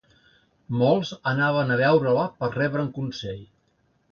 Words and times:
Molts 0.77 1.11
anaven 1.33 1.73
a 1.73 1.77
veure-la 1.83 2.25
per 2.41 2.51
rebre'n 2.57 2.91
consell. 2.99 3.45